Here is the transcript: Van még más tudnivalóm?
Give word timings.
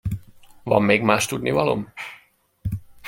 Van 0.63 0.83
még 0.83 1.01
más 1.01 1.25
tudnivalóm? 1.25 1.91